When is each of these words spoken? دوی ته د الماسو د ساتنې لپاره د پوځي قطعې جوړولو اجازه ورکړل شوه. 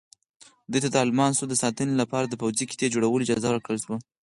دوی 0.71 0.79
ته 0.83 0.89
د 0.91 0.97
الماسو 1.05 1.43
د 1.47 1.53
ساتنې 1.63 1.95
لپاره 2.01 2.25
د 2.27 2.33
پوځي 2.41 2.63
قطعې 2.69 2.93
جوړولو 2.93 3.23
اجازه 3.25 3.47
ورکړل 3.51 3.79
شوه. 3.85 3.97